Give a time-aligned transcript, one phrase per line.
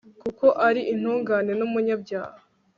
[0.21, 2.39] kuko ari intungane n'umunyabyaha